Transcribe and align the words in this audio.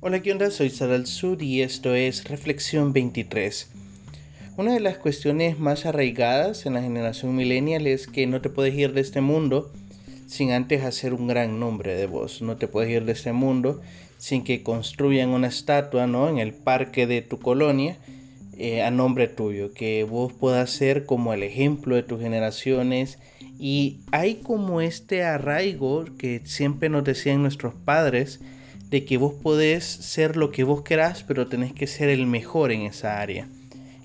Hola, 0.00 0.22
¿qué 0.22 0.32
onda? 0.32 0.50
Soy 0.50 0.70
Sadal 0.70 1.06
Sud 1.06 1.40
y 1.40 1.62
esto 1.62 1.94
es 1.94 2.24
Reflexión 2.24 2.92
23. 2.92 3.70
Una 4.56 4.72
de 4.72 4.80
las 4.80 4.98
cuestiones 4.98 5.58
más 5.58 5.84
arraigadas 5.84 6.64
en 6.64 6.74
la 6.74 6.80
generación 6.80 7.34
millennial 7.34 7.86
es 7.86 8.06
que 8.06 8.26
no 8.26 8.40
te 8.40 8.48
puedes 8.48 8.74
ir 8.74 8.92
de 8.92 9.00
este 9.00 9.20
mundo 9.20 9.72
sin 10.26 10.52
antes 10.52 10.84
hacer 10.84 11.12
un 11.12 11.26
gran 11.26 11.60
nombre 11.60 11.94
de 11.94 12.06
vos. 12.06 12.40
No 12.40 12.56
te 12.56 12.68
puedes 12.68 12.90
ir 12.90 13.04
de 13.04 13.12
este 13.12 13.32
mundo 13.32 13.80
sin 14.18 14.44
que 14.44 14.62
construyan 14.62 15.30
una 15.30 15.48
estatua 15.48 16.06
¿no? 16.06 16.28
en 16.28 16.38
el 16.38 16.54
parque 16.54 17.06
de 17.06 17.22
tu 17.22 17.38
colonia 17.38 17.96
eh, 18.58 18.82
a 18.82 18.90
nombre 18.90 19.28
tuyo, 19.28 19.74
que 19.74 20.04
vos 20.04 20.32
puedas 20.32 20.70
ser 20.70 21.04
como 21.04 21.34
el 21.34 21.42
ejemplo 21.42 21.94
de 21.94 22.02
tus 22.02 22.20
generaciones. 22.20 23.18
Y 23.58 24.00
hay 24.12 24.36
como 24.36 24.80
este 24.80 25.24
arraigo 25.24 26.04
que 26.18 26.42
siempre 26.44 26.88
nos 26.88 27.04
decían 27.04 27.42
nuestros 27.42 27.74
padres, 27.74 28.40
de 28.90 29.04
que 29.04 29.16
vos 29.16 29.34
podés 29.34 29.84
ser 29.84 30.36
lo 30.36 30.50
que 30.50 30.64
vos 30.64 30.82
querás, 30.82 31.24
pero 31.24 31.48
tenés 31.48 31.72
que 31.72 31.86
ser 31.86 32.08
el 32.08 32.26
mejor 32.26 32.70
en 32.70 32.82
esa 32.82 33.20
área. 33.20 33.48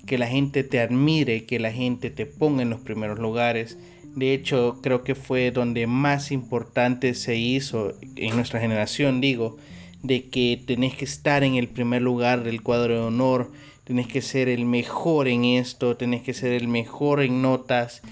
Que 0.06 0.18
la 0.18 0.26
gente 0.26 0.64
te 0.64 0.80
admire, 0.80 1.44
que 1.44 1.60
la 1.60 1.72
gente 1.72 2.10
te 2.10 2.26
ponga 2.26 2.62
en 2.62 2.70
los 2.70 2.80
primeros 2.80 3.18
lugares. 3.18 3.78
De 4.16 4.34
hecho, 4.34 4.80
creo 4.82 5.04
que 5.04 5.14
fue 5.14 5.50
donde 5.52 5.86
más 5.86 6.32
importante 6.32 7.14
se 7.14 7.36
hizo 7.36 7.94
en 8.16 8.34
nuestra 8.34 8.60
generación, 8.60 9.20
digo, 9.20 9.56
de 10.02 10.28
que 10.28 10.60
tenés 10.66 10.96
que 10.96 11.04
estar 11.04 11.44
en 11.44 11.54
el 11.54 11.68
primer 11.68 12.02
lugar 12.02 12.42
del 12.42 12.62
cuadro 12.62 12.94
de 12.94 13.00
honor, 13.00 13.52
tenés 13.84 14.08
que 14.08 14.20
ser 14.20 14.48
el 14.48 14.64
mejor 14.64 15.28
en 15.28 15.44
esto, 15.44 15.96
tenés 15.96 16.22
que 16.22 16.34
ser 16.34 16.52
el 16.52 16.68
mejor 16.68 17.22
en 17.22 17.40
notas. 17.40 18.02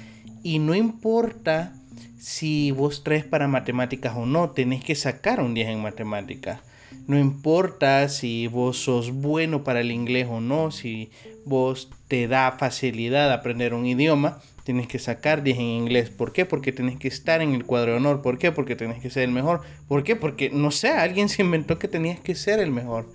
Y 0.43 0.59
no 0.59 0.75
importa 0.75 1.75
si 2.19 2.71
vos 2.71 3.03
traes 3.03 3.25
para 3.25 3.49
matemáticas 3.49 4.15
o 4.17 4.27
no, 4.27 4.51
tenés 4.51 4.85
que 4.85 4.95
sacar 4.95 5.41
un 5.41 5.55
10 5.55 5.69
en 5.69 5.83
matemáticas. 5.83 6.61
No 7.07 7.19
importa 7.19 8.09
si 8.09 8.47
vos 8.47 8.79
sos 8.79 9.13
bueno 9.13 9.65
para 9.65 9.81
el 9.81 9.91
inglés 9.91 10.29
o 10.31 10.41
no, 10.41 10.71
si 10.71 11.11
vos 11.45 11.91
te 12.09 12.29
da 12.29 12.53
facilidad 12.53 13.33
aprender 13.33 13.75
un 13.75 13.87
idioma, 13.87 14.41
tenés 14.65 14.87
que 14.87 14.99
sacar 14.99 15.43
10 15.43 15.59
en 15.59 15.65
inglés. 15.65 16.11
¿Por 16.11 16.33
qué? 16.33 16.45
Porque 16.45 16.73
tenés 16.73 16.99
que 16.99 17.09
estar 17.09 17.41
en 17.41 17.55
el 17.55 17.65
cuadro 17.65 17.93
de 17.93 17.97
honor. 17.97 18.23
¿Por 18.23 18.39
qué? 18.39 18.53
Porque 18.53 18.77
tenés 18.77 19.01
que 19.01 19.11
ser 19.11 19.25
el 19.25 19.33
mejor. 19.33 19.63
¿Por 19.89 20.05
qué? 20.05 20.15
Porque, 20.15 20.51
no 20.51 20.71
sé, 20.71 20.91
alguien 20.91 21.29
se 21.29 21.43
inventó 21.43 21.79
que 21.79 21.89
tenías 21.89 22.21
que 22.21 22.35
ser 22.35 22.61
el 22.61 22.71
mejor. 22.71 23.11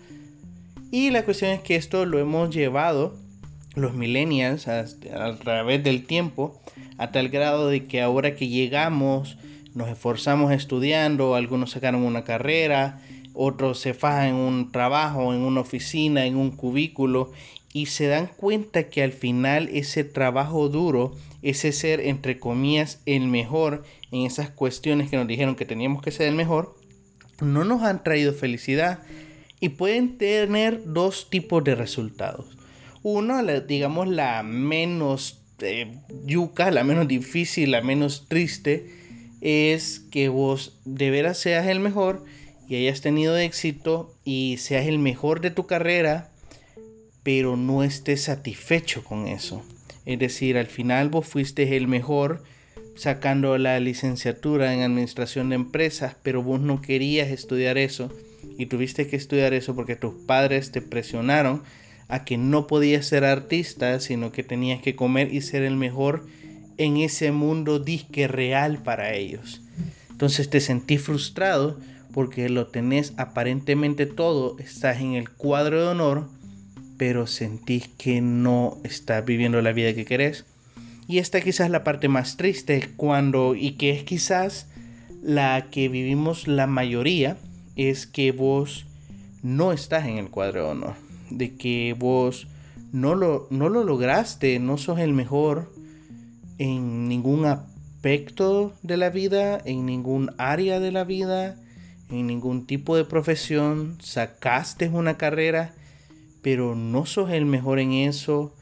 Y 0.91 1.11
la 1.11 1.23
cuestión 1.23 1.51
es 1.51 1.61
que 1.61 1.75
esto 1.75 2.05
lo 2.05 2.19
hemos 2.19 2.53
llevado 2.53 3.15
los 3.75 3.93
millennials 3.93 4.67
a, 4.67 4.85
través 5.43 5.83
del 5.83 6.05
tiempo 6.05 6.59
a 6.97 7.11
tal 7.11 7.29
grado 7.29 7.69
de 7.69 7.85
que 7.85 8.01
ahora 8.01 8.35
que 8.35 8.47
llegamos 8.47 9.37
nos 9.73 9.89
esforzamos 9.89 10.53
estudiando, 10.53 11.35
algunos 11.35 11.71
sacaron 11.71 12.03
una 12.03 12.23
carrera, 12.23 13.01
otros 13.33 13.79
se 13.79 13.93
fajan 13.93 14.27
en 14.27 14.35
un 14.35 14.71
trabajo, 14.71 15.33
en 15.33 15.41
una 15.41 15.61
oficina, 15.61 16.25
en 16.25 16.37
un 16.37 16.51
cubículo 16.51 17.31
y 17.73 17.87
se 17.87 18.07
dan 18.07 18.27
cuenta 18.27 18.89
que 18.89 19.03
al 19.03 19.11
final 19.11 19.67
ese 19.73 20.05
trabajo 20.05 20.69
duro, 20.69 21.13
ese 21.41 21.73
ser 21.73 21.99
entre 21.99 22.39
comillas 22.39 23.01
el 23.05 23.27
mejor 23.27 23.83
en 24.11 24.21
esas 24.21 24.49
cuestiones 24.49 25.09
que 25.09 25.17
nos 25.17 25.27
dijeron 25.27 25.55
que 25.55 25.65
teníamos 25.65 26.01
que 26.01 26.11
ser 26.11 26.29
el 26.29 26.35
mejor, 26.35 26.73
no 27.41 27.65
nos 27.65 27.81
han 27.81 28.01
traído 28.01 28.31
felicidad 28.31 28.99
y 29.59 29.69
pueden 29.69 30.17
tener 30.17 30.83
dos 30.85 31.29
tipos 31.29 31.65
de 31.65 31.75
resultados. 31.75 32.55
Uno, 33.07 33.43
digamos 33.61 34.07
la 34.07 34.41
menos 34.41 35.39
eh, 35.59 35.99
yuca, 36.25 36.71
la 36.71 36.83
menos 36.83 37.07
difícil, 37.07 37.69
la 37.69 37.83
menos 37.83 38.25
triste, 38.27 38.89
es 39.41 39.99
que 40.09 40.27
vos 40.27 40.79
de 40.85 41.11
veras 41.11 41.37
seas 41.37 41.67
el 41.67 41.79
mejor 41.79 42.25
y 42.67 42.77
hayas 42.77 43.01
tenido 43.01 43.37
éxito 43.37 44.11
y 44.23 44.57
seas 44.57 44.87
el 44.87 44.97
mejor 44.97 45.39
de 45.41 45.51
tu 45.51 45.67
carrera, 45.67 46.31
pero 47.21 47.57
no 47.57 47.83
estés 47.83 48.23
satisfecho 48.23 49.03
con 49.03 49.27
eso. 49.27 49.63
Es 50.07 50.17
decir, 50.17 50.57
al 50.57 50.65
final 50.65 51.09
vos 51.09 51.27
fuiste 51.27 51.77
el 51.77 51.87
mejor 51.87 52.43
sacando 52.95 53.59
la 53.59 53.79
licenciatura 53.79 54.73
en 54.73 54.81
administración 54.81 55.49
de 55.49 55.57
empresas, 55.57 56.15
pero 56.23 56.41
vos 56.41 56.59
no 56.59 56.81
querías 56.81 57.29
estudiar 57.29 57.77
eso 57.77 58.11
y 58.57 58.65
tuviste 58.65 59.05
que 59.05 59.15
estudiar 59.15 59.53
eso 59.53 59.75
porque 59.75 59.95
tus 59.95 60.15
padres 60.25 60.71
te 60.71 60.81
presionaron 60.81 61.61
a 62.07 62.23
que 62.23 62.37
no 62.37 62.67
podías 62.67 63.05
ser 63.05 63.23
artista, 63.23 63.99
sino 63.99 64.31
que 64.31 64.43
tenías 64.43 64.81
que 64.81 64.95
comer 64.95 65.33
y 65.33 65.41
ser 65.41 65.63
el 65.63 65.75
mejor 65.75 66.25
en 66.77 66.97
ese 66.97 67.31
mundo 67.31 67.79
disque 67.79 68.27
real 68.27 68.79
para 68.79 69.13
ellos. 69.13 69.61
Entonces 70.09 70.49
te 70.49 70.59
sentí 70.59 70.97
frustrado 70.97 71.77
porque 72.13 72.47
lo 72.47 72.67
tenés 72.67 73.13
aparentemente 73.17 74.05
todo, 74.05 74.57
estás 74.59 75.01
en 75.01 75.15
el 75.15 75.29
cuadro 75.29 75.81
de 75.81 75.87
honor, 75.89 76.29
pero 76.97 77.27
sentís 77.27 77.89
que 77.97 78.21
no 78.21 78.77
estás 78.83 79.25
viviendo 79.25 79.61
la 79.61 79.73
vida 79.73 79.93
que 79.93 80.05
querés. 80.05 80.45
Y 81.07 81.17
esta 81.19 81.41
quizás 81.41 81.69
la 81.69 81.83
parte 81.83 82.07
más 82.07 82.37
triste 82.37 82.89
cuando, 82.95 83.55
y 83.55 83.73
que 83.73 83.91
es 83.91 84.03
quizás 84.03 84.67
la 85.21 85.67
que 85.69 85.89
vivimos 85.89 86.47
la 86.47 86.67
mayoría, 86.67 87.37
es 87.75 88.07
que 88.07 88.31
vos 88.31 88.85
no 89.43 89.73
estás 89.73 90.05
en 90.05 90.17
el 90.17 90.29
cuadro 90.29 90.63
de 90.63 90.71
honor. 90.71 91.04
De 91.29 91.55
que 91.55 91.95
vos 91.97 92.47
no 92.91 93.15
lo, 93.15 93.47
no 93.49 93.69
lo 93.69 93.83
lograste, 93.83 94.59
no 94.59 94.77
sos 94.77 94.99
el 94.99 95.13
mejor 95.13 95.71
en 96.57 97.07
ningún 97.07 97.45
aspecto 97.45 98.73
de 98.83 98.97
la 98.97 99.09
vida, 99.09 99.59
en 99.65 99.85
ningún 99.85 100.31
área 100.37 100.79
de 100.79 100.91
la 100.91 101.03
vida, 101.03 101.57
en 102.09 102.27
ningún 102.27 102.65
tipo 102.65 102.95
de 102.95 103.05
profesión, 103.05 103.97
sacaste 103.99 104.89
una 104.89 105.17
carrera, 105.17 105.73
pero 106.41 106.75
no 106.75 107.05
sos 107.05 107.31
el 107.31 107.45
mejor 107.45 107.79
en 107.79 107.91
eso, 107.91 108.53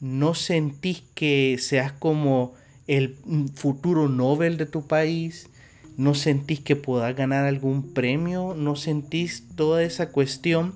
no 0.00 0.34
sentís 0.34 1.02
que 1.14 1.56
seas 1.58 1.92
como 1.92 2.54
el 2.86 3.16
futuro 3.54 4.08
Nobel 4.08 4.56
de 4.56 4.66
tu 4.66 4.86
país, 4.86 5.48
no 5.96 6.14
sentís 6.14 6.60
que 6.60 6.76
puedas 6.76 7.14
ganar 7.16 7.44
algún 7.44 7.94
premio, 7.94 8.54
no 8.56 8.76
sentís 8.76 9.44
toda 9.56 9.82
esa 9.82 10.10
cuestión 10.10 10.74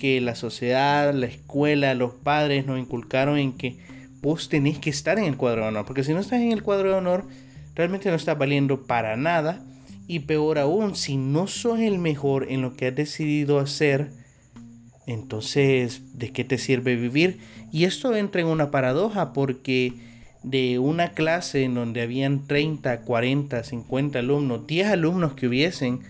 que 0.00 0.18
la 0.22 0.34
sociedad, 0.34 1.12
la 1.12 1.26
escuela, 1.26 1.92
los 1.94 2.14
padres 2.14 2.64
nos 2.64 2.78
inculcaron 2.78 3.36
en 3.36 3.52
que 3.52 3.76
vos 4.22 4.48
tenés 4.48 4.78
que 4.78 4.88
estar 4.88 5.18
en 5.18 5.26
el 5.26 5.36
cuadro 5.36 5.60
de 5.60 5.68
honor, 5.68 5.84
porque 5.84 6.04
si 6.04 6.14
no 6.14 6.20
estás 6.20 6.40
en 6.40 6.52
el 6.52 6.62
cuadro 6.62 6.88
de 6.88 6.94
honor, 6.94 7.26
realmente 7.74 8.08
no 8.08 8.16
estás 8.16 8.38
valiendo 8.38 8.86
para 8.86 9.18
nada 9.18 9.62
y 10.06 10.20
peor 10.20 10.58
aún, 10.58 10.96
si 10.96 11.18
no 11.18 11.46
sos 11.46 11.80
el 11.80 11.98
mejor 11.98 12.50
en 12.50 12.62
lo 12.62 12.76
que 12.76 12.86
has 12.86 12.96
decidido 12.96 13.58
hacer, 13.58 14.10
entonces, 15.06 16.18
¿de 16.18 16.32
qué 16.32 16.44
te 16.44 16.56
sirve 16.56 16.96
vivir? 16.96 17.38
Y 17.70 17.84
esto 17.84 18.16
entra 18.16 18.40
en 18.40 18.46
una 18.46 18.70
paradoja 18.70 19.34
porque 19.34 19.92
de 20.42 20.78
una 20.78 21.12
clase 21.12 21.64
en 21.64 21.74
donde 21.74 22.00
habían 22.00 22.46
30, 22.46 23.02
40, 23.02 23.62
50 23.62 24.18
alumnos, 24.18 24.66
10 24.66 24.88
alumnos 24.88 25.34
que 25.34 25.46
hubiesen, 25.46 26.00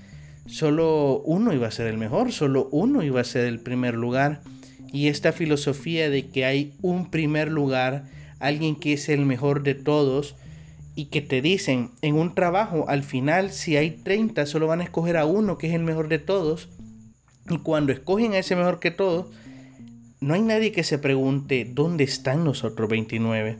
solo 0.50 1.22
uno 1.24 1.52
iba 1.52 1.68
a 1.68 1.70
ser 1.70 1.86
el 1.86 1.96
mejor, 1.96 2.32
solo 2.32 2.68
uno 2.72 3.02
iba 3.02 3.20
a 3.20 3.24
ser 3.24 3.46
el 3.46 3.60
primer 3.60 3.94
lugar. 3.94 4.42
Y 4.92 5.08
esta 5.08 5.32
filosofía 5.32 6.10
de 6.10 6.28
que 6.28 6.44
hay 6.44 6.74
un 6.82 7.10
primer 7.10 7.50
lugar, 7.50 8.04
alguien 8.40 8.74
que 8.76 8.94
es 8.94 9.08
el 9.08 9.24
mejor 9.24 9.62
de 9.62 9.74
todos, 9.74 10.34
y 10.96 11.06
que 11.06 11.20
te 11.20 11.40
dicen 11.40 11.90
en 12.02 12.16
un 12.16 12.34
trabajo, 12.34 12.86
al 12.88 13.02
final 13.04 13.52
si 13.52 13.76
hay 13.76 13.90
30, 13.90 14.44
solo 14.46 14.66
van 14.66 14.80
a 14.80 14.84
escoger 14.84 15.16
a 15.16 15.24
uno 15.24 15.56
que 15.56 15.68
es 15.68 15.74
el 15.74 15.82
mejor 15.82 16.08
de 16.08 16.18
todos. 16.18 16.68
Y 17.48 17.58
cuando 17.58 17.92
escogen 17.92 18.32
a 18.32 18.38
ese 18.38 18.56
mejor 18.56 18.80
que 18.80 18.90
todos, 18.90 19.26
no 20.20 20.34
hay 20.34 20.42
nadie 20.42 20.72
que 20.72 20.84
se 20.84 20.98
pregunte 20.98 21.64
dónde 21.72 22.04
están 22.04 22.44
los 22.44 22.64
otros 22.64 22.90
29. 22.90 23.56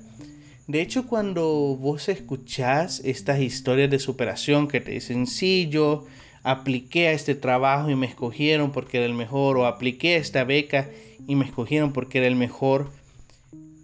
De 0.67 0.83
hecho, 0.83 1.07
cuando 1.07 1.77
vos 1.81 2.09
escuchás 2.09 3.01
estas 3.05 3.41
historias 3.41 3.91
de 3.91 3.99
superación 3.99 4.69
que 4.69 4.81
te 4.81 4.93
dicen, 4.93 5.27
sí, 5.27 5.69
yo 5.71 6.07
apliqué 6.43 7.09
a 7.09 7.13
este 7.13 7.35
trabajo 7.35 7.91
y 7.91 7.97
me 7.97 8.07
escogieron 8.07 8.73
porque 8.73 8.99
era 8.99 9.07
el 9.07 9.15
mejor, 9.15 9.57
o 9.59 9.67
apliqué 9.67 10.15
a 10.15 10.19
esta 10.19 10.45
beca 10.45 10.89
y 11.27 11.37
me 11.37 11.45
escogieron 11.45 11.93
porque 11.93 12.19
era 12.19 12.27
el 12.27 12.37
mejor, 12.37 12.91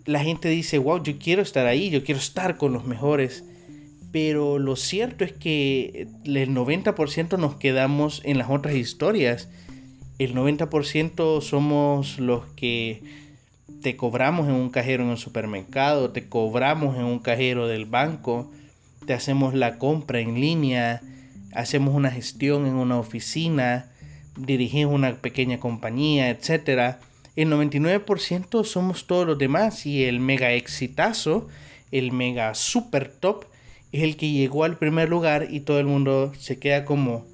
la 0.06 0.20
gente 0.20 0.48
dice, 0.48 0.78
wow, 0.78 1.02
yo 1.02 1.18
quiero 1.18 1.42
estar 1.42 1.66
ahí, 1.66 1.90
yo 1.90 2.04
quiero 2.04 2.20
estar 2.20 2.56
con 2.56 2.72
los 2.72 2.84
mejores. 2.86 3.44
Pero 4.12 4.58
lo 4.58 4.76
cierto 4.76 5.24
es 5.24 5.32
que 5.32 6.08
el 6.24 6.50
90% 6.54 7.38
nos 7.38 7.56
quedamos 7.56 8.22
en 8.24 8.38
las 8.38 8.48
otras 8.48 8.76
historias. 8.76 9.48
El 10.18 10.34
90% 10.34 11.42
somos 11.42 12.18
los 12.18 12.46
que 12.54 13.02
te 13.82 13.96
cobramos 13.96 14.48
en 14.48 14.54
un 14.54 14.70
cajero 14.70 15.02
en 15.02 15.10
un 15.10 15.16
supermercado, 15.18 16.10
te 16.10 16.28
cobramos 16.28 16.96
en 16.96 17.04
un 17.04 17.18
cajero 17.18 17.66
del 17.66 17.84
banco, 17.84 18.50
te 19.06 19.12
hacemos 19.12 19.54
la 19.54 19.76
compra 19.76 20.20
en 20.20 20.40
línea, 20.40 21.02
hacemos 21.56 21.94
una 21.94 22.10
gestión 22.10 22.66
en 22.66 22.74
una 22.74 22.98
oficina, 22.98 23.90
dirigimos 24.36 24.94
una 24.94 25.16
pequeña 25.16 25.58
compañía, 25.58 26.30
etcétera 26.30 27.00
el 27.36 27.52
99% 27.52 28.64
somos 28.64 29.06
todos 29.06 29.26
los 29.26 29.36
demás 29.36 29.84
y 29.84 30.04
el 30.04 30.20
mega 30.20 30.52
exitazo, 30.52 31.48
el 31.92 32.10
mega 32.10 32.54
super 32.54 33.08
top, 33.08 33.44
es 33.92 34.02
el 34.02 34.16
que 34.16 34.30
llegó 34.30 34.64
al 34.64 34.78
primer 34.78 35.10
lugar 35.10 35.48
y 35.50 35.60
todo 35.60 35.78
el 35.78 35.84
mundo 35.84 36.32
se 36.38 36.58
queda 36.58 36.86
como, 36.86 37.26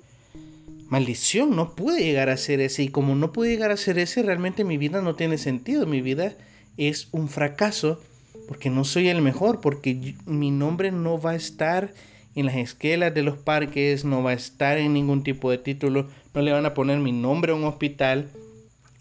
maldición, 0.89 1.55
no 1.55 1.77
pude 1.77 2.03
llegar 2.03 2.31
a 2.31 2.37
ser 2.37 2.61
ese. 2.61 2.83
Y 2.83 2.89
como 2.89 3.15
no 3.15 3.33
pude 3.33 3.51
llegar 3.51 3.71
a 3.71 3.77
ser 3.77 3.99
ese, 3.99 4.25
realmente 4.25 4.65
mi 4.65 4.77
vida 4.77 5.01
no 5.03 5.15
tiene 5.15 5.39
sentido. 5.39 5.87
Mi 5.87 6.03
vida 6.03 6.35
es 6.77 7.09
un 7.13 7.29
fracaso 7.29 8.01
porque 8.49 8.71
no 8.71 8.83
soy 8.85 9.09
el 9.09 9.23
mejor, 9.23 9.61
porque 9.61 10.17
mi 10.27 10.51
nombre 10.51 10.91
no 10.91 11.21
va 11.21 11.31
a 11.31 11.37
estar 11.37 11.95
en 12.35 12.47
las 12.47 12.57
esquelas 12.57 13.15
de 13.15 13.23
los 13.23 13.37
parques, 13.37 14.05
no 14.05 14.23
va 14.23 14.31
a 14.31 14.35
estar 14.35 14.79
en 14.79 14.93
ningún 14.93 15.23
tipo 15.23 15.51
de 15.51 15.59
título, 15.59 16.09
no 16.35 16.43
le 16.43 16.53
van 16.53 16.67
a 16.67 16.75
poner 16.75 16.99
mi 16.99 17.13
nombre 17.13 17.53
a 17.53 17.55
un 17.55 17.65
hospital. 17.65 18.31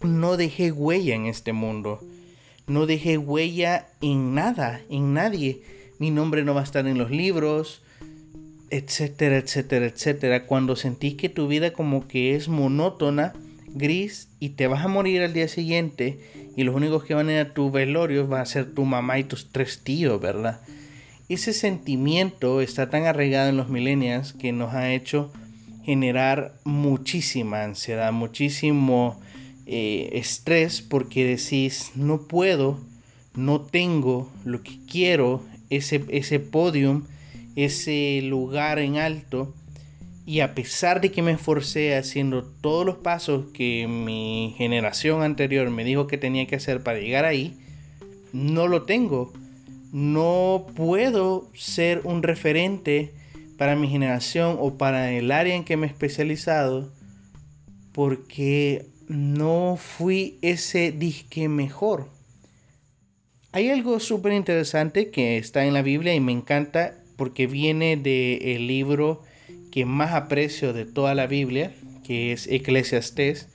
No 0.02 0.36
dejé 0.36 0.72
huella 0.72 1.14
en 1.14 1.26
este 1.26 1.52
mundo. 1.52 2.00
No 2.66 2.86
dejé 2.86 3.18
huella 3.18 3.88
en 4.00 4.34
nada, 4.34 4.80
en 4.90 5.14
nadie. 5.14 5.62
Mi 5.98 6.10
nombre 6.10 6.44
no 6.44 6.54
va 6.54 6.60
a 6.60 6.64
estar 6.64 6.86
en 6.86 6.98
los 6.98 7.10
libros, 7.10 7.82
etcétera, 8.70 9.36
etcétera, 9.36 9.86
etcétera. 9.86 10.46
Cuando 10.46 10.76
sentís 10.76 11.14
que 11.14 11.28
tu 11.28 11.48
vida 11.48 11.72
como 11.72 12.08
que 12.08 12.34
es 12.34 12.48
monótona, 12.48 13.32
gris 13.68 14.28
y 14.40 14.50
te 14.50 14.66
vas 14.66 14.84
a 14.84 14.88
morir 14.88 15.22
al 15.22 15.32
día 15.32 15.48
siguiente 15.48 16.18
y 16.56 16.64
los 16.64 16.74
únicos 16.74 17.04
que 17.04 17.14
van 17.14 17.28
a 17.28 17.32
ir 17.32 17.38
a 17.38 17.54
tu 17.54 17.70
velorio 17.70 18.26
van 18.26 18.42
a 18.42 18.46
ser 18.46 18.74
tu 18.74 18.84
mamá 18.84 19.18
y 19.18 19.24
tus 19.24 19.50
tres 19.50 19.80
tíos, 19.82 20.20
¿verdad? 20.20 20.60
Ese 21.32 21.54
sentimiento 21.54 22.60
está 22.60 22.90
tan 22.90 23.06
arraigado 23.06 23.48
en 23.48 23.56
los 23.56 23.70
millennials 23.70 24.34
que 24.34 24.52
nos 24.52 24.74
ha 24.74 24.92
hecho 24.92 25.32
generar 25.82 26.58
muchísima 26.62 27.64
ansiedad, 27.64 28.12
muchísimo 28.12 29.18
eh, 29.64 30.10
estrés 30.12 30.82
porque 30.82 31.24
decís, 31.24 31.92
no 31.94 32.28
puedo, 32.28 32.78
no 33.34 33.62
tengo 33.62 34.30
lo 34.44 34.62
que 34.62 34.76
quiero, 34.86 35.42
ese, 35.70 36.04
ese 36.10 36.38
podium, 36.38 37.04
ese 37.56 38.20
lugar 38.22 38.78
en 38.78 38.98
alto 38.98 39.54
y 40.26 40.40
a 40.40 40.54
pesar 40.54 41.00
de 41.00 41.12
que 41.12 41.22
me 41.22 41.32
esforcé 41.32 41.96
haciendo 41.96 42.44
todos 42.44 42.84
los 42.84 42.96
pasos 42.96 43.46
que 43.54 43.88
mi 43.88 44.54
generación 44.58 45.22
anterior 45.22 45.70
me 45.70 45.84
dijo 45.84 46.06
que 46.06 46.18
tenía 46.18 46.46
que 46.46 46.56
hacer 46.56 46.82
para 46.82 46.98
llegar 46.98 47.24
ahí, 47.24 47.56
no 48.34 48.68
lo 48.68 48.82
tengo. 48.82 49.32
No 49.92 50.66
puedo 50.74 51.50
ser 51.54 52.00
un 52.04 52.22
referente 52.22 53.12
para 53.58 53.76
mi 53.76 53.88
generación 53.88 54.56
o 54.58 54.76
para 54.76 55.12
el 55.12 55.30
área 55.30 55.54
en 55.54 55.64
que 55.64 55.76
me 55.76 55.86
he 55.86 55.90
especializado 55.90 56.90
porque 57.92 58.86
no 59.06 59.76
fui 59.76 60.38
ese 60.42 60.92
disque 60.92 61.48
mejor. 61.48 62.08
Hay 63.52 63.68
algo 63.68 64.00
súper 64.00 64.32
interesante 64.32 65.10
que 65.10 65.36
está 65.36 65.66
en 65.66 65.74
la 65.74 65.82
Biblia 65.82 66.14
y 66.14 66.20
me 66.20 66.32
encanta 66.32 66.94
porque 67.16 67.46
viene 67.46 67.98
del 67.98 68.66
libro 68.66 69.22
que 69.70 69.84
más 69.84 70.12
aprecio 70.12 70.72
de 70.72 70.86
toda 70.86 71.14
la 71.14 71.26
Biblia, 71.26 71.72
que 72.02 72.32
es 72.32 72.46
Eclesiastés, 72.46 73.48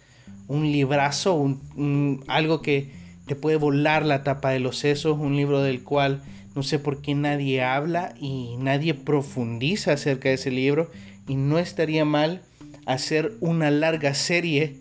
un 0.47 0.71
librazo, 0.71 1.33
un, 1.33 2.23
algo 2.27 2.61
que 2.61 2.91
te 3.27 3.35
puede 3.35 3.57
volar 3.57 4.05
la 4.05 4.23
tapa 4.23 4.49
de 4.49 4.59
los 4.59 4.77
sesos, 4.77 5.17
un 5.19 5.35
libro 5.35 5.61
del 5.61 5.83
cual 5.83 6.21
no 6.55 6.63
sé 6.63 6.79
por 6.79 7.01
qué 7.01 7.13
nadie 7.13 7.61
habla 7.61 8.15
y 8.19 8.55
nadie 8.57 8.93
profundiza 8.93 9.93
acerca 9.93 10.29
de 10.29 10.35
ese 10.35 10.49
libro 10.49 10.89
y 11.27 11.35
no 11.35 11.59
estaría 11.59 12.05
mal 12.05 12.41
hacer 12.85 13.33
una 13.41 13.69
larga 13.69 14.13
serie 14.13 14.77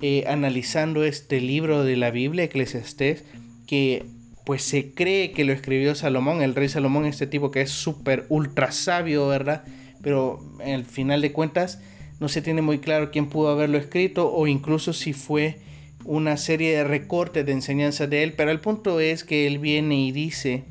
eh, 0.00 0.24
analizando 0.26 1.04
este 1.04 1.40
libro 1.40 1.84
de 1.84 1.96
la 1.96 2.10
Biblia, 2.10 2.44
Eclesiastés, 2.44 3.24
que 3.66 4.06
pues 4.44 4.62
se 4.62 4.92
cree 4.92 5.32
que 5.32 5.44
lo 5.44 5.52
escribió 5.52 5.94
Salomón, 5.94 6.42
el 6.42 6.54
rey 6.54 6.68
Salomón, 6.68 7.04
este 7.04 7.26
tipo 7.26 7.50
que 7.50 7.60
es 7.60 7.70
súper 7.70 8.24
ultra 8.28 8.72
sabio, 8.72 9.28
¿verdad? 9.28 9.62
pero 10.02 10.40
al 10.64 10.84
final 10.84 11.20
de 11.20 11.32
cuentas 11.32 11.80
no 12.18 12.28
se 12.28 12.42
tiene 12.42 12.62
muy 12.62 12.78
claro 12.78 13.10
quién 13.10 13.28
pudo 13.28 13.50
haberlo 13.50 13.78
escrito 13.78 14.32
o 14.32 14.46
incluso 14.46 14.92
si 14.92 15.12
fue 15.12 15.58
una 16.04 16.36
serie 16.36 16.76
de 16.76 16.84
recortes 16.84 17.44
de 17.46 17.52
enseñanza 17.52 18.06
de 18.06 18.22
él, 18.22 18.34
pero 18.34 18.50
el 18.50 18.60
punto 18.60 19.00
es 19.00 19.24
que 19.24 19.46
él 19.46 19.58
viene 19.58 20.00
y 20.00 20.12
dice 20.12 20.64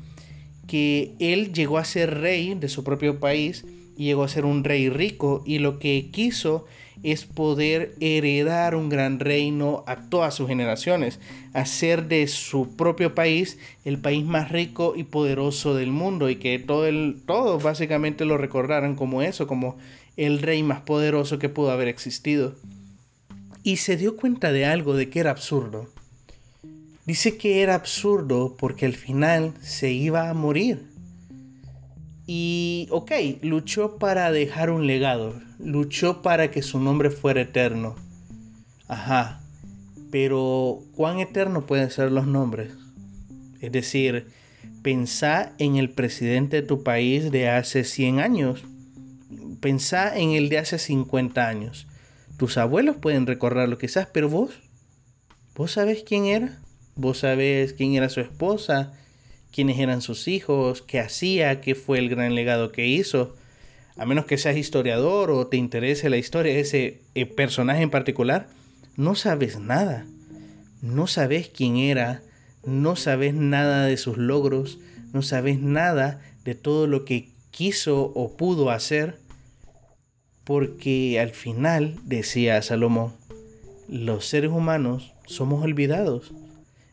que 0.66 1.14
él 1.18 1.52
llegó 1.52 1.78
a 1.78 1.84
ser 1.84 2.20
rey 2.20 2.54
de 2.54 2.68
su 2.68 2.84
propio 2.84 3.18
país 3.18 3.64
y 3.96 4.04
llegó 4.04 4.22
a 4.22 4.28
ser 4.28 4.44
un 4.44 4.64
rey 4.64 4.88
rico 4.88 5.42
y 5.44 5.58
lo 5.58 5.78
que 5.78 6.10
quiso 6.12 6.66
es 7.02 7.24
poder 7.24 7.94
heredar 8.00 8.74
un 8.74 8.88
gran 8.88 9.20
reino 9.20 9.84
a 9.86 9.96
todas 10.08 10.34
sus 10.34 10.48
generaciones, 10.48 11.18
hacer 11.54 12.08
de 12.08 12.26
su 12.28 12.76
propio 12.76 13.14
país 13.14 13.58
el 13.84 13.98
país 13.98 14.24
más 14.24 14.50
rico 14.50 14.94
y 14.96 15.04
poderoso 15.04 15.74
del 15.74 15.90
mundo 15.90 16.28
y 16.28 16.36
que 16.36 16.58
todo 16.58 16.86
el, 16.86 17.16
todos 17.26 17.62
básicamente 17.62 18.24
lo 18.24 18.36
recordaran 18.36 18.96
como 18.96 19.22
eso, 19.22 19.46
como 19.46 19.76
el 20.16 20.40
rey 20.40 20.62
más 20.62 20.82
poderoso 20.82 21.38
que 21.38 21.48
pudo 21.48 21.70
haber 21.70 21.88
existido. 21.88 22.54
Y 23.62 23.76
se 23.76 23.96
dio 23.96 24.16
cuenta 24.16 24.52
de 24.52 24.66
algo, 24.66 24.94
de 24.94 25.10
que 25.10 25.20
era 25.20 25.30
absurdo. 25.30 25.88
Dice 27.06 27.36
que 27.36 27.62
era 27.62 27.74
absurdo 27.74 28.56
porque 28.58 28.86
al 28.86 28.94
final 28.94 29.54
se 29.60 29.90
iba 29.90 30.30
a 30.30 30.34
morir. 30.34 30.86
Y, 32.26 32.86
ok, 32.90 33.10
luchó 33.42 33.98
para 33.98 34.30
dejar 34.30 34.70
un 34.70 34.86
legado, 34.86 35.34
luchó 35.58 36.22
para 36.22 36.50
que 36.52 36.62
su 36.62 36.78
nombre 36.78 37.10
fuera 37.10 37.40
eterno. 37.40 37.96
Ajá, 38.86 39.40
pero 40.10 40.82
¿cuán 40.94 41.18
eterno 41.18 41.66
pueden 41.66 41.90
ser 41.90 42.12
los 42.12 42.26
nombres? 42.26 42.72
Es 43.60 43.72
decir, 43.72 44.28
pensá 44.82 45.52
en 45.58 45.76
el 45.76 45.90
presidente 45.90 46.60
de 46.60 46.66
tu 46.66 46.82
país 46.82 47.30
de 47.30 47.48
hace 47.48 47.84
100 47.84 48.20
años, 48.20 48.64
pensá 49.60 50.16
en 50.16 50.30
el 50.30 50.48
de 50.48 50.58
hace 50.58 50.78
50 50.78 51.48
años. 51.48 51.86
Tus 52.40 52.56
abuelos 52.56 52.96
pueden 52.96 53.26
recordarlo 53.26 53.76
quizás, 53.76 54.08
pero 54.10 54.30
vos, 54.30 54.60
vos 55.54 55.72
sabés 55.72 56.02
quién 56.02 56.24
era, 56.24 56.58
vos 56.94 57.18
sabés 57.18 57.74
quién 57.74 57.92
era 57.92 58.08
su 58.08 58.20
esposa, 58.20 58.94
quiénes 59.52 59.78
eran 59.78 60.00
sus 60.00 60.26
hijos, 60.26 60.80
qué 60.80 61.00
hacía, 61.00 61.60
qué 61.60 61.74
fue 61.74 61.98
el 61.98 62.08
gran 62.08 62.34
legado 62.34 62.72
que 62.72 62.86
hizo. 62.86 63.36
A 63.98 64.06
menos 64.06 64.24
que 64.24 64.38
seas 64.38 64.56
historiador 64.56 65.30
o 65.30 65.48
te 65.48 65.58
interese 65.58 66.08
la 66.08 66.16
historia 66.16 66.54
de 66.54 66.60
ese 66.60 67.02
eh, 67.14 67.26
personaje 67.26 67.82
en 67.82 67.90
particular, 67.90 68.48
no 68.96 69.14
sabes 69.16 69.60
nada. 69.60 70.06
No 70.80 71.08
sabes 71.08 71.50
quién 71.50 71.76
era, 71.76 72.22
no 72.64 72.96
sabes 72.96 73.34
nada 73.34 73.84
de 73.84 73.98
sus 73.98 74.16
logros, 74.16 74.78
no 75.12 75.20
sabes 75.20 75.60
nada 75.60 76.22
de 76.44 76.54
todo 76.54 76.86
lo 76.86 77.04
que 77.04 77.28
quiso 77.50 78.00
o 78.14 78.34
pudo 78.38 78.70
hacer, 78.70 79.18
porque 80.50 81.20
al 81.20 81.30
final, 81.30 81.94
decía 82.02 82.60
Salomón, 82.60 83.12
los 83.88 84.26
seres 84.26 84.50
humanos 84.50 85.12
somos 85.24 85.62
olvidados. 85.62 86.32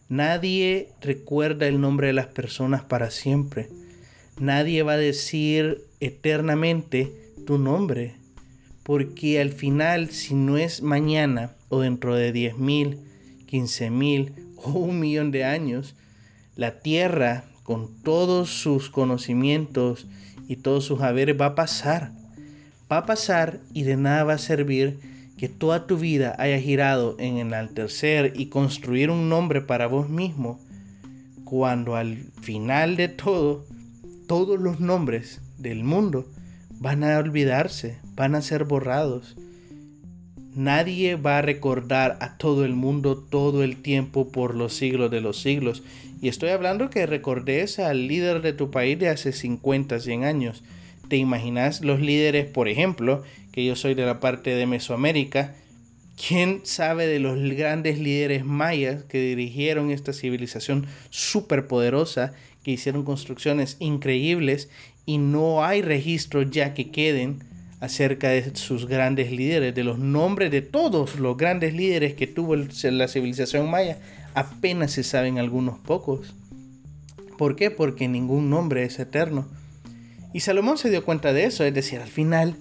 Nadie 0.09 0.89
recuerda 1.01 1.65
el 1.65 1.81
nombre 1.81 2.05
de 2.05 2.13
las 2.13 2.27
personas 2.27 2.83
para 2.83 3.09
siempre. 3.09 3.67
Nadie 4.39 4.83
va 4.83 4.91
a 4.91 4.97
decir 4.97 5.81
eternamente 5.99 7.11
tu 7.47 7.57
nombre. 7.57 8.13
Porque 8.83 9.41
al 9.41 9.49
final, 9.49 10.11
si 10.11 10.35
no 10.35 10.59
es 10.59 10.83
mañana 10.83 11.55
o 11.69 11.79
dentro 11.79 12.13
de 12.13 12.31
10.000, 12.31 12.99
15.000 13.47 14.33
o 14.57 14.69
un 14.69 14.99
millón 14.99 15.31
de 15.31 15.45
años, 15.45 15.95
la 16.55 16.81
tierra 16.81 17.45
con 17.63 18.03
todos 18.03 18.51
sus 18.51 18.91
conocimientos 18.91 20.05
y 20.47 20.57
todos 20.57 20.85
sus 20.85 21.01
haberes 21.01 21.41
va 21.41 21.47
a 21.47 21.55
pasar. 21.55 22.11
Va 22.91 22.99
a 22.99 23.05
pasar 23.05 23.59
y 23.73 23.83
de 23.83 23.97
nada 23.97 24.23
va 24.23 24.33
a 24.33 24.37
servir 24.37 24.99
que 25.37 25.49
toda 25.49 25.85
tu 25.85 25.97
vida 25.97 26.35
haya 26.39 26.59
girado 26.59 27.15
en 27.19 27.37
enaltecer 27.37 28.33
y 28.35 28.47
construir 28.47 29.11
un 29.11 29.29
nombre 29.29 29.61
para 29.61 29.87
vos 29.87 30.09
mismo, 30.09 30.59
cuando 31.43 31.95
al 31.95 32.17
final 32.41 32.95
de 32.95 33.07
todo, 33.07 33.65
todos 34.27 34.59
los 34.59 34.79
nombres 34.79 35.41
del 35.57 35.83
mundo 35.83 36.27
van 36.79 37.03
a 37.03 37.17
olvidarse, 37.17 37.99
van 38.15 38.35
a 38.35 38.41
ser 38.41 38.63
borrados. 38.63 39.35
Nadie 40.55 41.15
va 41.15 41.37
a 41.37 41.41
recordar 41.43 42.17
a 42.19 42.37
todo 42.37 42.65
el 42.65 42.73
mundo 42.73 43.17
todo 43.17 43.63
el 43.63 43.81
tiempo 43.81 44.31
por 44.31 44.55
los 44.55 44.73
siglos 44.73 45.11
de 45.11 45.21
los 45.21 45.39
siglos. 45.39 45.83
Y 46.19 46.29
estoy 46.29 46.49
hablando 46.49 46.89
que 46.89 47.05
recordes 47.05 47.77
al 47.77 48.07
líder 48.07 48.41
de 48.41 48.53
tu 48.53 48.71
país 48.71 48.97
de 48.97 49.09
hace 49.09 49.33
50, 49.33 49.99
100 49.99 50.23
años. 50.23 50.63
¿Te 51.09 51.17
imaginas 51.17 51.81
los 51.81 52.01
líderes, 52.01 52.45
por 52.45 52.67
ejemplo, 52.67 53.23
que 53.51 53.65
yo 53.65 53.75
soy 53.75 53.93
de 53.93 54.05
la 54.05 54.19
parte 54.19 54.51
de 54.51 54.65
Mesoamérica, 54.65 55.55
¿quién 56.15 56.61
sabe 56.63 57.07
de 57.07 57.19
los 57.19 57.37
grandes 57.55 57.99
líderes 57.99 58.43
mayas 58.43 59.03
que 59.03 59.21
dirigieron 59.21 59.91
esta 59.91 60.13
civilización 60.13 60.85
súper 61.09 61.67
poderosa, 61.67 62.33
que 62.63 62.71
hicieron 62.71 63.03
construcciones 63.03 63.77
increíbles 63.79 64.69
y 65.05 65.19
no 65.19 65.63
hay 65.63 65.81
registros 65.81 66.51
ya 66.51 66.73
que 66.73 66.91
queden 66.91 67.39
acerca 67.79 68.29
de 68.29 68.55
sus 68.55 68.87
grandes 68.87 69.31
líderes, 69.31 69.73
de 69.73 69.83
los 69.83 69.99
nombres 69.99 70.51
de 70.51 70.61
todos 70.61 71.19
los 71.19 71.37
grandes 71.37 71.73
líderes 71.73 72.15
que 72.15 72.27
tuvo 72.27 72.55
la 72.55 73.07
civilización 73.07 73.69
maya, 73.69 73.99
apenas 74.33 74.91
se 74.91 75.03
saben 75.03 75.37
algunos 75.37 75.79
pocos. 75.79 76.33
¿Por 77.37 77.55
qué? 77.55 77.71
Porque 77.71 78.07
ningún 78.07 78.49
nombre 78.49 78.83
es 78.83 78.99
eterno. 78.99 79.47
Y 80.33 80.41
Salomón 80.41 80.77
se 80.77 80.89
dio 80.89 81.03
cuenta 81.03 81.33
de 81.33 81.45
eso, 81.45 81.63
es 81.63 81.73
decir, 81.73 81.99
al 81.99 82.09
final 82.09 82.55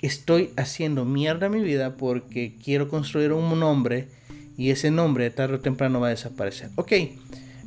estoy 0.00 0.50
haciendo 0.56 1.04
mierda 1.04 1.48
mi 1.48 1.60
vida 1.60 1.96
porque 1.96 2.56
quiero 2.62 2.88
construir 2.88 3.32
un 3.32 3.58
nombre 3.60 4.08
y 4.56 4.70
ese 4.70 4.90
nombre 4.90 5.30
tarde 5.30 5.56
o 5.56 5.60
temprano 5.60 6.00
va 6.00 6.08
a 6.08 6.10
desaparecer. 6.10 6.70
Ok, 6.76 6.92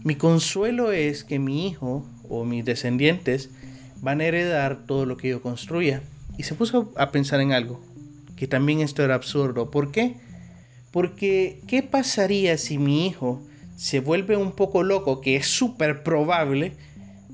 mi 0.04 0.16
consuelo 0.16 0.92
es 0.92 1.24
que 1.24 1.40
mi 1.40 1.68
hijo 1.68 2.06
o 2.30 2.44
mis 2.44 2.66
descendientes 2.66 3.50
van 4.02 4.22
a 4.22 4.26
heredar 4.26 4.86
todo 4.86 5.06
lo 5.06 5.18
que 5.18 5.30
yo 5.30 5.42
construya. 5.42 6.02
Y 6.38 6.44
se 6.44 6.54
puso 6.54 6.94
a 6.98 7.12
pensar 7.12 7.40
en 7.40 7.54
algo, 7.54 7.82
que 8.36 8.48
también 8.48 8.82
esto 8.82 9.04
era 9.04 9.16
absurdo. 9.16 9.72
¿Por 9.72 9.92
qué? 9.92 10.18
Porque, 10.92 11.62
¿qué 11.68 11.82
pasaría 11.82 12.58
si 12.58 12.78
mi 12.78 13.08
hijo 13.08 13.42
se 13.78 14.00
vuelve 14.00 14.38
un 14.38 14.52
poco 14.52 14.84
loco, 14.84 15.22
que 15.22 15.36
es 15.38 15.48
súper 15.48 16.04
probable, 16.04 16.74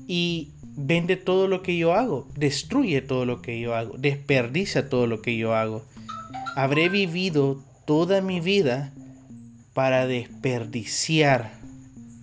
y 0.06 0.52
vende 0.76 1.16
todo 1.16 1.48
lo 1.48 1.62
que 1.62 1.76
yo 1.76 1.94
hago, 1.94 2.28
destruye 2.36 3.02
todo 3.02 3.26
lo 3.26 3.42
que 3.42 3.60
yo 3.60 3.74
hago, 3.74 3.96
desperdicia 3.98 4.88
todo 4.88 5.06
lo 5.06 5.22
que 5.22 5.36
yo 5.36 5.54
hago? 5.54 5.84
Habré 6.56 6.88
vivido 6.88 7.62
toda 7.86 8.20
mi 8.20 8.40
vida 8.40 8.92
para 9.74 10.06
desperdiciar 10.06 11.52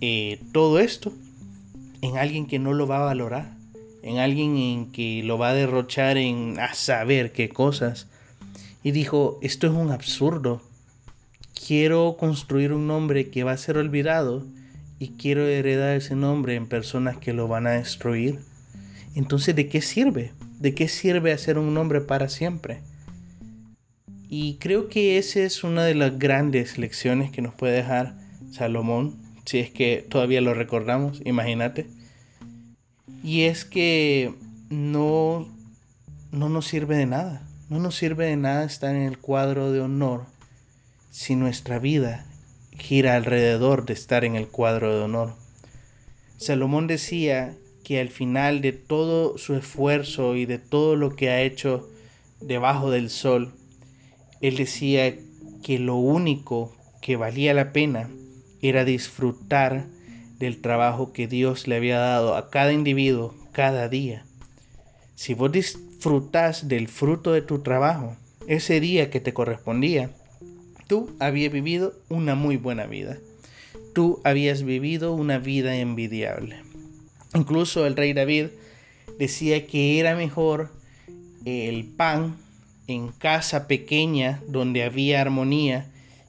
eh, 0.00 0.40
todo 0.52 0.78
esto 0.78 1.12
en 2.02 2.16
alguien 2.16 2.46
que 2.46 2.58
no 2.58 2.72
lo 2.72 2.86
va 2.86 2.98
a 2.98 3.04
valorar, 3.04 3.54
en 4.02 4.18
alguien 4.18 4.56
en 4.56 4.92
que 4.92 5.22
lo 5.24 5.36
va 5.36 5.50
a 5.50 5.54
derrochar 5.54 6.16
en 6.16 6.58
a 6.58 6.74
saber 6.74 7.32
qué 7.32 7.48
cosas. 7.48 8.08
Y 8.82 8.92
dijo, 8.92 9.38
esto 9.42 9.66
es 9.66 9.74
un 9.74 9.90
absurdo. 9.90 10.62
Quiero 11.66 12.16
construir 12.18 12.72
un 12.72 12.86
nombre 12.86 13.28
que 13.30 13.44
va 13.44 13.52
a 13.52 13.58
ser 13.58 13.76
olvidado 13.76 14.46
y 15.00 15.08
quiero 15.16 15.46
heredar 15.46 15.96
ese 15.96 16.14
nombre 16.14 16.54
en 16.54 16.66
personas 16.66 17.16
que 17.16 17.32
lo 17.32 17.48
van 17.48 17.66
a 17.66 17.70
destruir. 17.70 18.38
Entonces, 19.14 19.56
¿de 19.56 19.66
qué 19.66 19.80
sirve? 19.80 20.32
¿De 20.60 20.74
qué 20.74 20.88
sirve 20.88 21.32
hacer 21.32 21.56
un 21.56 21.72
nombre 21.72 22.02
para 22.02 22.28
siempre? 22.28 22.82
Y 24.28 24.56
creo 24.56 24.88
que 24.88 25.16
esa 25.16 25.40
es 25.40 25.64
una 25.64 25.84
de 25.84 25.94
las 25.94 26.18
grandes 26.18 26.76
lecciones 26.76 27.32
que 27.32 27.40
nos 27.40 27.54
puede 27.54 27.72
dejar 27.72 28.14
Salomón, 28.52 29.16
si 29.46 29.58
es 29.58 29.70
que 29.70 30.06
todavía 30.06 30.42
lo 30.42 30.52
recordamos, 30.52 31.22
imagínate. 31.24 31.86
Y 33.24 33.42
es 33.44 33.64
que 33.64 34.34
no, 34.68 35.48
no 36.30 36.50
nos 36.50 36.66
sirve 36.66 36.98
de 36.98 37.06
nada, 37.06 37.48
no 37.70 37.78
nos 37.78 37.96
sirve 37.96 38.26
de 38.26 38.36
nada 38.36 38.64
estar 38.64 38.94
en 38.94 39.02
el 39.02 39.16
cuadro 39.16 39.72
de 39.72 39.80
honor 39.80 40.26
si 41.10 41.36
nuestra 41.36 41.78
vida 41.78 42.26
gira 42.80 43.14
alrededor 43.14 43.86
de 43.86 43.92
estar 43.92 44.24
en 44.24 44.34
el 44.34 44.48
cuadro 44.48 44.96
de 44.96 45.04
honor. 45.04 45.34
Salomón 46.38 46.86
decía 46.86 47.54
que 47.84 48.00
al 48.00 48.08
final 48.08 48.60
de 48.60 48.72
todo 48.72 49.38
su 49.38 49.54
esfuerzo 49.54 50.36
y 50.36 50.46
de 50.46 50.58
todo 50.58 50.96
lo 50.96 51.14
que 51.14 51.30
ha 51.30 51.42
hecho 51.42 51.88
debajo 52.40 52.90
del 52.90 53.10
sol, 53.10 53.52
él 54.40 54.56
decía 54.56 55.14
que 55.62 55.78
lo 55.78 55.96
único 55.96 56.74
que 57.02 57.16
valía 57.16 57.54
la 57.54 57.72
pena 57.72 58.10
era 58.62 58.84
disfrutar 58.84 59.86
del 60.38 60.60
trabajo 60.60 61.12
que 61.12 61.26
Dios 61.26 61.68
le 61.68 61.76
había 61.76 61.98
dado 61.98 62.34
a 62.34 62.50
cada 62.50 62.72
individuo 62.72 63.34
cada 63.52 63.88
día. 63.88 64.24
Si 65.14 65.34
vos 65.34 65.52
disfrutas 65.52 66.68
del 66.68 66.88
fruto 66.88 67.32
de 67.32 67.42
tu 67.42 67.58
trabajo, 67.58 68.16
ese 68.46 68.80
día 68.80 69.10
que 69.10 69.20
te 69.20 69.34
correspondía, 69.34 70.10
tú 70.90 71.08
habías 71.20 71.52
vivido 71.52 71.94
una 72.08 72.34
muy 72.34 72.56
buena 72.56 72.84
vida. 72.84 73.16
Tú 73.94 74.20
habías 74.24 74.64
vivido 74.64 75.14
una 75.14 75.38
vida 75.38 75.76
envidiable. 75.76 76.56
Incluso 77.32 77.86
el 77.86 77.94
rey 77.94 78.12
David 78.12 78.46
decía 79.16 79.68
que 79.68 80.00
era 80.00 80.16
mejor 80.16 80.72
el 81.44 81.84
pan 81.84 82.34
en 82.88 83.12
casa 83.12 83.68
pequeña 83.68 84.42
donde 84.48 84.82
había 84.82 85.20
armonía 85.20 85.86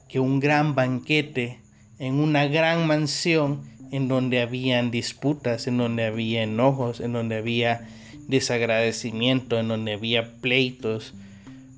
que 0.08 0.20
un 0.20 0.38
gran 0.38 0.76
banquete 0.76 1.58
en 1.98 2.20
una 2.20 2.46
gran 2.46 2.86
mansión 2.86 3.62
en 3.90 4.06
donde 4.06 4.40
habían 4.40 4.92
disputas, 4.92 5.66
en 5.66 5.76
donde 5.76 6.04
había 6.04 6.44
enojos, 6.44 7.00
en 7.00 7.12
donde 7.12 7.34
había 7.34 7.88
desagradecimiento, 8.28 9.58
en 9.58 9.66
donde 9.66 9.94
había 9.94 10.36
pleitos, 10.36 11.14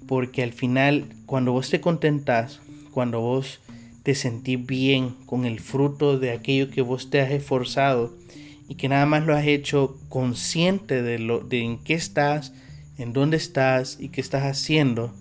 porque 0.06 0.42
al 0.42 0.52
final 0.52 1.06
cuando 1.24 1.52
vos 1.52 1.70
te 1.70 1.80
contentás, 1.80 2.60
cuando 2.94 3.20
vos 3.20 3.58
te 4.04 4.14
sentís 4.14 4.64
bien 4.64 5.16
con 5.26 5.46
el 5.46 5.58
fruto 5.58 6.16
de 6.16 6.30
aquello 6.30 6.70
que 6.70 6.80
vos 6.80 7.10
te 7.10 7.20
has 7.20 7.32
esforzado 7.32 8.14
y 8.68 8.76
que 8.76 8.88
nada 8.88 9.04
más 9.04 9.26
lo 9.26 9.34
has 9.34 9.46
hecho 9.46 9.98
consciente 10.08 11.02
de 11.02 11.18
lo 11.18 11.40
de 11.40 11.62
en 11.62 11.78
qué 11.78 11.94
estás, 11.94 12.52
en 12.96 13.12
dónde 13.12 13.36
estás 13.36 13.98
y 13.98 14.10
qué 14.10 14.20
estás 14.20 14.44
haciendo, 14.44 15.12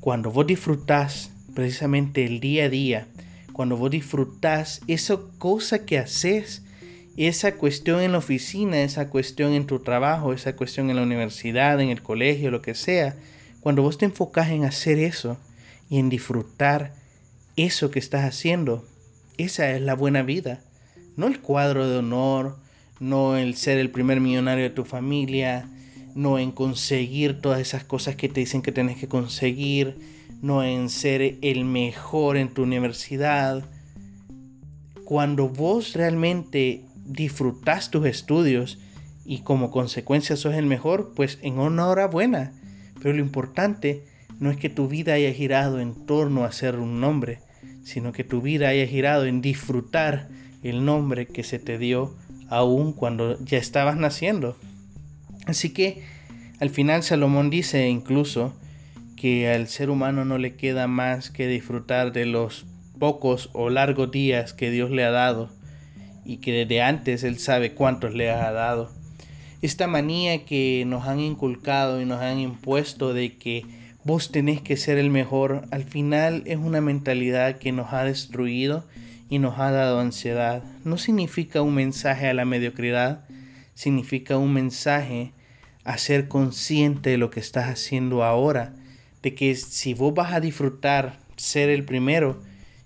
cuando 0.00 0.32
vos 0.32 0.48
disfrutás 0.48 1.30
precisamente 1.54 2.26
el 2.26 2.40
día 2.40 2.64
a 2.64 2.68
día, 2.68 3.06
cuando 3.52 3.76
vos 3.76 3.92
disfrutás 3.92 4.80
esa 4.88 5.16
cosa 5.38 5.86
que 5.86 5.98
haces, 5.98 6.64
esa 7.16 7.54
cuestión 7.54 8.00
en 8.00 8.10
la 8.10 8.18
oficina, 8.18 8.82
esa 8.82 9.08
cuestión 9.08 9.52
en 9.52 9.66
tu 9.66 9.78
trabajo, 9.78 10.32
esa 10.32 10.56
cuestión 10.56 10.90
en 10.90 10.96
la 10.96 11.02
universidad, 11.02 11.80
en 11.80 11.90
el 11.90 12.02
colegio, 12.02 12.50
lo 12.50 12.62
que 12.62 12.74
sea, 12.74 13.14
cuando 13.60 13.82
vos 13.82 13.96
te 13.96 14.06
enfocas 14.06 14.50
en 14.50 14.64
hacer 14.64 14.98
eso 14.98 15.38
y 15.88 15.98
en 15.98 16.08
disfrutar 16.08 16.94
eso 17.56 17.90
que 17.90 17.98
estás 17.98 18.24
haciendo, 18.24 18.84
esa 19.38 19.70
es 19.70 19.80
la 19.80 19.94
buena 19.94 20.22
vida. 20.22 20.60
No 21.16 21.26
el 21.26 21.40
cuadro 21.40 21.88
de 21.88 21.98
honor, 21.98 22.56
no 23.00 23.36
el 23.36 23.56
ser 23.56 23.78
el 23.78 23.90
primer 23.90 24.20
millonario 24.20 24.64
de 24.64 24.70
tu 24.70 24.84
familia, 24.84 25.68
no 26.14 26.38
en 26.38 26.52
conseguir 26.52 27.40
todas 27.40 27.60
esas 27.60 27.84
cosas 27.84 28.16
que 28.16 28.28
te 28.28 28.40
dicen 28.40 28.62
que 28.62 28.72
tienes 28.72 28.96
que 28.96 29.08
conseguir, 29.08 29.96
no 30.42 30.62
en 30.62 30.88
ser 30.88 31.38
el 31.42 31.64
mejor 31.64 32.36
en 32.36 32.52
tu 32.52 32.62
universidad. 32.62 33.64
Cuando 35.04 35.48
vos 35.48 35.94
realmente 35.94 36.84
disfrutas 37.04 37.90
tus 37.90 38.06
estudios 38.06 38.78
y 39.24 39.40
como 39.40 39.70
consecuencia 39.70 40.36
sos 40.36 40.54
el 40.54 40.66
mejor, 40.66 41.12
pues 41.14 41.38
en 41.42 41.58
una 41.58 41.86
hora 41.86 42.06
buena. 42.06 42.52
Pero 43.02 43.14
lo 43.14 43.20
importante 43.20 44.04
no 44.40 44.50
es 44.50 44.56
que 44.56 44.68
tu 44.68 44.88
vida 44.88 45.14
haya 45.14 45.32
girado 45.32 45.80
en 45.80 46.06
torno 46.06 46.44
a 46.44 46.52
ser 46.52 46.76
un 46.76 47.00
nombre, 47.00 47.40
sino 47.84 48.12
que 48.12 48.24
tu 48.24 48.40
vida 48.40 48.68
haya 48.68 48.86
girado 48.86 49.26
en 49.26 49.40
disfrutar 49.40 50.28
el 50.62 50.84
nombre 50.84 51.26
que 51.26 51.44
se 51.44 51.58
te 51.58 51.78
dio 51.78 52.14
aún 52.48 52.92
cuando 52.92 53.38
ya 53.44 53.58
estabas 53.58 53.96
naciendo. 53.96 54.56
Así 55.46 55.70
que 55.70 56.02
al 56.60 56.70
final 56.70 57.02
Salomón 57.02 57.50
dice 57.50 57.88
incluso 57.88 58.54
que 59.16 59.50
al 59.50 59.68
ser 59.68 59.90
humano 59.90 60.24
no 60.24 60.38
le 60.38 60.56
queda 60.56 60.86
más 60.86 61.30
que 61.30 61.46
disfrutar 61.46 62.12
de 62.12 62.26
los 62.26 62.66
pocos 62.98 63.50
o 63.52 63.70
largos 63.70 64.10
días 64.10 64.52
que 64.52 64.70
Dios 64.70 64.90
le 64.90 65.04
ha 65.04 65.10
dado 65.10 65.50
y 66.24 66.38
que 66.38 66.52
desde 66.52 66.80
antes 66.82 67.22
Él 67.24 67.38
sabe 67.38 67.74
cuántos 67.74 68.14
le 68.14 68.30
ha 68.30 68.50
dado. 68.52 68.90
Esta 69.62 69.86
manía 69.86 70.44
que 70.44 70.84
nos 70.86 71.06
han 71.06 71.20
inculcado 71.20 72.00
y 72.00 72.04
nos 72.04 72.20
han 72.20 72.38
impuesto 72.38 73.14
de 73.14 73.36
que 73.36 73.64
vos 74.04 74.30
tenés 74.30 74.60
que 74.60 74.76
ser 74.76 74.98
el 74.98 75.10
mejor, 75.10 75.66
al 75.70 75.84
final 75.84 76.42
es 76.46 76.58
una 76.58 76.80
mentalidad 76.80 77.58
que 77.58 77.72
nos 77.72 77.92
ha 77.92 78.04
destruido 78.04 78.84
y 79.30 79.38
nos 79.38 79.58
ha 79.58 79.70
dado 79.70 79.98
ansiedad. 79.98 80.62
No 80.84 80.98
significa 80.98 81.62
un 81.62 81.74
mensaje 81.74 82.28
a 82.28 82.34
la 82.34 82.44
mediocridad, 82.44 83.24
significa 83.74 84.36
un 84.36 84.52
mensaje 84.52 85.32
a 85.84 85.96
ser 85.98 86.28
consciente 86.28 87.10
de 87.10 87.18
lo 87.18 87.30
que 87.30 87.40
estás 87.40 87.68
haciendo 87.68 88.24
ahora, 88.24 88.74
de 89.22 89.34
que 89.34 89.54
si 89.54 89.94
vos 89.94 90.14
vas 90.14 90.32
a 90.34 90.40
disfrutar 90.40 91.18
ser 91.36 91.70
el 91.70 91.84
primero, 91.84 92.42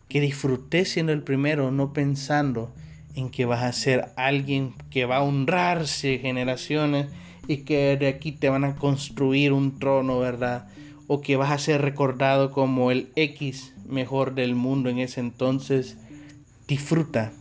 que 0.08 0.20
disfrutes 0.20 0.90
siendo 0.90 1.12
el 1.12 1.22
primero, 1.22 1.72
no 1.72 1.92
pensando 1.92 2.72
en 3.14 3.28
que 3.30 3.44
vas 3.44 3.64
a 3.64 3.72
ser 3.72 4.06
alguien 4.16 4.74
que 4.90 5.04
va 5.04 5.16
a 5.16 5.22
honrarse 5.22 6.18
generaciones 6.18 7.08
y 7.48 7.58
que 7.58 7.96
de 7.96 8.06
aquí 8.06 8.30
te 8.30 8.48
van 8.48 8.64
a 8.64 8.76
construir 8.76 9.52
un 9.52 9.78
trono, 9.78 10.20
¿verdad? 10.20 10.68
O 11.08 11.20
que 11.20 11.36
vas 11.36 11.50
a 11.50 11.58
ser 11.58 11.82
recordado 11.82 12.52
como 12.52 12.92
el 12.92 13.10
X 13.16 13.74
mejor 13.88 14.36
del 14.36 14.54
mundo 14.54 14.88
en 14.88 15.00
ese 15.00 15.18
entonces. 15.18 15.96
Disfruta, 16.68 17.32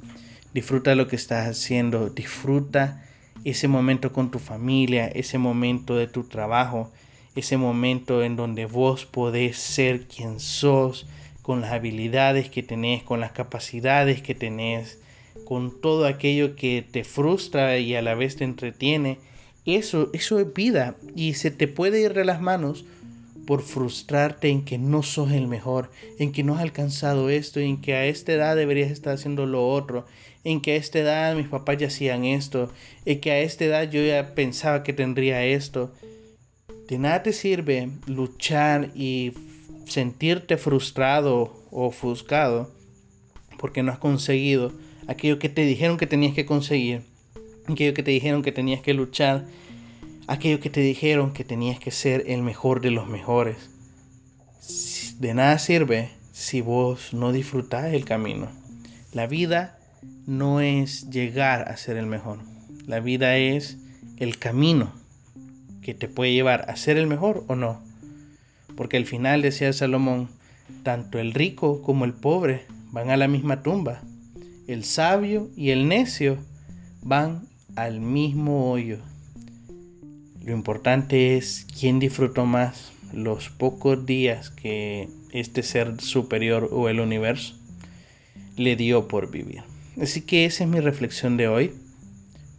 disfruta 0.55 0.95
lo 0.95 1.07
que 1.07 1.15
estás 1.15 1.47
haciendo, 1.47 2.09
disfruta 2.09 3.03
ese 3.43 3.67
momento 3.67 4.11
con 4.11 4.31
tu 4.31 4.39
familia, 4.39 5.07
ese 5.07 5.37
momento 5.37 5.95
de 5.95 6.07
tu 6.07 6.23
trabajo, 6.23 6.91
ese 7.35 7.57
momento 7.57 8.23
en 8.23 8.35
donde 8.35 8.65
vos 8.65 9.05
podés 9.05 9.57
ser 9.57 10.07
quien 10.07 10.39
sos, 10.39 11.05
con 11.47 11.61
las 11.61 11.71
habilidades 11.71 12.49
que 12.49 12.61
tenés, 12.61 13.03
con 13.03 13.21
las 13.21 13.31
capacidades 13.31 14.21
que 14.21 14.35
tenés, 14.35 14.99
con 15.45 15.79
todo 15.79 16.05
aquello 16.05 16.57
que 16.57 16.85
te 16.91 17.05
frustra 17.05 17.77
y 17.77 17.95
a 17.95 18.01
la 18.01 18.15
vez 18.15 18.35
te 18.35 18.43
entretiene. 18.43 19.17
Eso, 19.63 20.09
eso 20.11 20.39
es 20.39 20.53
vida 20.53 20.97
y 21.15 21.35
se 21.35 21.49
te 21.49 21.69
puede 21.69 22.01
ir 22.01 22.13
de 22.13 22.25
las 22.25 22.41
manos 22.41 22.83
por 23.47 23.61
frustrarte 23.61 24.49
en 24.49 24.65
que 24.65 24.77
no 24.77 25.01
sos 25.01 25.31
el 25.31 25.47
mejor, 25.47 25.89
en 26.19 26.33
que 26.33 26.43
no 26.43 26.53
has 26.53 26.61
alcanzado 26.61 27.29
esto, 27.29 27.61
en 27.61 27.79
que 27.79 27.93
a 27.93 28.05
esta 28.05 28.33
edad 28.33 28.57
deberías 28.57 28.91
estar 28.91 29.13
haciendo 29.13 29.45
lo 29.45 29.67
otro, 29.69 30.05
en 30.43 30.59
que 30.61 30.73
a 30.73 30.75
esta 30.75 30.99
edad 30.99 31.33
mis 31.33 31.47
papás 31.47 31.77
ya 31.77 31.87
hacían 31.87 32.25
esto, 32.25 32.69
en 33.05 33.21
que 33.21 33.31
a 33.31 33.39
esta 33.39 33.63
edad 33.63 33.89
yo 33.89 34.03
ya 34.03 34.35
pensaba 34.35 34.83
que 34.83 34.91
tendría 34.91 35.45
esto. 35.45 35.93
De 36.89 36.99
nada 36.99 37.23
te 37.23 37.31
sirve 37.31 37.89
luchar 38.05 38.91
y 38.93 39.31
sentirte 39.85 40.57
frustrado 40.57 41.53
o 41.71 41.87
ofuscado 41.87 42.69
porque 43.57 43.81
no 43.81 43.93
has 43.93 43.97
conseguido 43.97 44.73
aquello 45.07 45.39
que 45.39 45.47
te 45.47 45.65
dijeron 45.65 45.95
que 45.95 46.05
tenías 46.05 46.33
que 46.33 46.45
conseguir, 46.45 47.03
aquello 47.65 47.93
que 47.93 48.03
te 48.03 48.11
dijeron 48.11 48.43
que 48.43 48.51
tenías 48.51 48.81
que 48.81 48.93
luchar, 48.93 49.45
aquello 50.27 50.59
que 50.59 50.69
te 50.69 50.81
dijeron 50.81 51.31
que 51.31 51.43
tenías 51.43 51.79
que 51.79 51.91
ser 51.91 52.25
el 52.27 52.41
mejor 52.41 52.81
de 52.81 52.91
los 52.91 53.07
mejores. 53.07 53.69
De 55.19 55.33
nada 55.33 55.57
sirve 55.57 56.11
si 56.31 56.61
vos 56.61 57.13
no 57.13 57.31
disfrutás 57.31 57.93
el 57.93 58.05
camino. 58.05 58.49
La 59.13 59.25
vida 59.25 59.79
no 60.27 60.59
es 60.59 61.09
llegar 61.09 61.69
a 61.69 61.77
ser 61.77 61.97
el 61.97 62.05
mejor. 62.05 62.39
La 62.85 62.99
vida 62.99 63.37
es 63.37 63.77
el 64.17 64.37
camino 64.37 64.93
que 65.81 65.93
te 65.93 66.07
puede 66.07 66.33
llevar 66.33 66.69
a 66.69 66.75
ser 66.75 66.97
el 66.97 67.07
mejor 67.07 67.45
o 67.47 67.55
no. 67.55 67.81
Porque 68.75 68.97
al 68.97 69.05
final, 69.05 69.41
decía 69.41 69.71
Salomón, 69.73 70.29
tanto 70.83 71.17
el 71.17 71.33
rico 71.33 71.81
como 71.81 72.05
el 72.05 72.13
pobre 72.13 72.65
van 72.91 73.09
a 73.09 73.17
la 73.17 73.27
misma 73.27 73.63
tumba. 73.63 74.01
El 74.67 74.83
sabio 74.83 75.49
y 75.55 75.69
el 75.69 75.87
necio 75.87 76.37
van 77.01 77.47
al 77.75 78.01
mismo 78.01 78.69
hoyo. 78.69 78.99
Lo 80.47 80.53
importante 80.53 81.35
es 81.35 81.67
quién 81.77 81.99
disfrutó 81.99 82.45
más 82.45 82.93
los 83.11 83.49
pocos 83.49 84.05
días 84.05 84.49
que 84.49 85.09
este 85.33 85.61
ser 85.61 85.99
superior 85.99 86.69
o 86.71 86.87
el 86.87 87.01
universo 87.01 87.53
le 88.55 88.77
dio 88.77 89.09
por 89.09 89.29
vivir. 89.29 89.63
Así 90.01 90.21
que 90.21 90.45
esa 90.45 90.63
es 90.63 90.69
mi 90.69 90.79
reflexión 90.79 91.35
de 91.35 91.49
hoy 91.49 91.73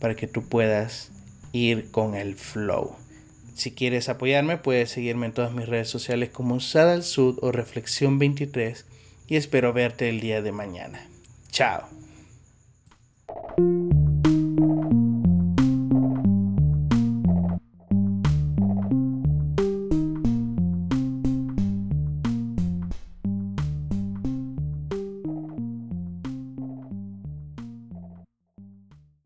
para 0.01 0.17
que 0.17 0.27
tú 0.27 0.47
puedas 0.47 1.11
ir 1.53 1.91
con 1.91 2.15
el 2.15 2.35
flow. 2.35 2.95
Si 3.55 3.71
quieres 3.71 4.11
apoyarme, 4.11 4.59
puedes 4.59 4.91
seguirme 4.91 5.25
en 5.25 5.33
todas 5.33 5.55
mis 5.55 5.67
redes 5.67 5.89
sociales 5.89 6.29
como 6.29 6.61
Sadal 6.61 7.03
Sud 7.03 7.39
o 7.41 7.53
Reflexión 7.53 8.19
23 8.19 8.85
y 9.29 9.37
espero 9.37 9.73
verte 9.73 10.11
el 10.11 10.21
día 10.21 10.43
de 10.43 10.53
mañana. 10.53 11.09
Chao. 11.51 11.89